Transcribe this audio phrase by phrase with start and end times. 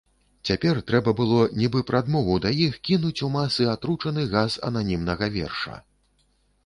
[0.49, 5.77] Цяпер трэба было, нібы прадмову да іх, кінуць у масы атручаны газ ананімнага верша.